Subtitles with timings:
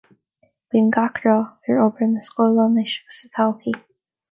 [0.71, 3.79] Guím gach rath ar obair na scoile anois agus sa todhchaí.